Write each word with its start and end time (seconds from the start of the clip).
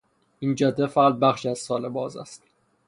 این 0.39 0.55
جاده 0.55 0.87
فقط 0.87 1.15
بخشی 1.15 1.49
از 1.49 1.59
سال 1.59 1.89
باز 1.89 2.17
است. 2.17 2.43